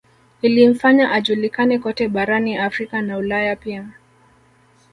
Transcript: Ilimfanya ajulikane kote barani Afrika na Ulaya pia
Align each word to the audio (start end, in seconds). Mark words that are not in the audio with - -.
Ilimfanya 0.41 1.11
ajulikane 1.11 1.79
kote 1.79 2.07
barani 2.07 2.57
Afrika 2.57 3.01
na 3.01 3.17
Ulaya 3.17 3.55
pia 3.55 3.87